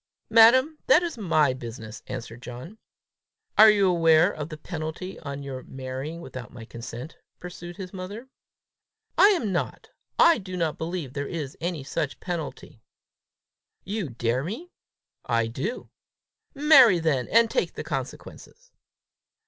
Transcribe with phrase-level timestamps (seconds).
[0.31, 2.79] "Madam, that is my business," answered John.
[3.55, 8.27] "Are you aware of the penalty on your marrying without my consent?" pursued his mother.
[9.15, 9.91] "I am not.
[10.17, 12.81] I do not believe there is any such penalty."
[13.83, 14.71] "You dare me?"
[15.23, 15.91] "I do."
[16.55, 18.71] "Marry, then, and take the consequences."